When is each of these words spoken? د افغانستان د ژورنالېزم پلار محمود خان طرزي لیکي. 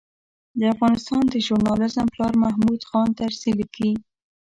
د 0.59 0.61
افغانستان 0.73 1.23
د 1.29 1.35
ژورنالېزم 1.45 2.07
پلار 2.13 2.33
محمود 2.43 2.81
خان 2.89 3.07
طرزي 3.19 3.51
لیکي. 3.59 3.91